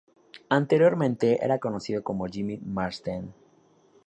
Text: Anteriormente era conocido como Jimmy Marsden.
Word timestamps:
Anteriormente 0.49 1.37
era 1.45 1.59
conocido 1.59 2.01
como 2.03 2.25
Jimmy 2.25 2.57
Marsden. 2.57 3.35